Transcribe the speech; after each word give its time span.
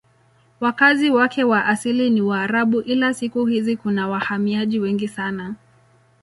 Wakazi 0.59 1.09
wake 1.09 1.43
wa 1.43 1.65
asili 1.65 2.09
ni 2.09 2.21
Waarabu 2.21 2.81
ila 2.81 3.13
siku 3.13 3.45
hizi 3.45 3.77
kuna 3.77 4.07
wahamiaji 4.07 4.79
wengi 4.79 5.07
sana. 5.07 5.55